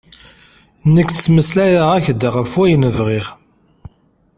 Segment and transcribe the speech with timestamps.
[0.93, 3.25] Nekk ttmeslayeɣ-ak-d ɣef wayen bɣiɣ.